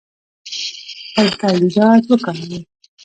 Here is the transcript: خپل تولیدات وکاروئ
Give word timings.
خپل 1.13 1.27
تولیدات 1.39 2.03
وکاروئ 2.07 2.59